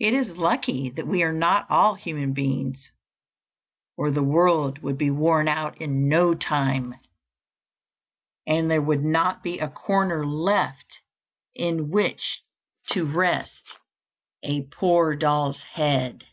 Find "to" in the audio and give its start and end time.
12.90-13.06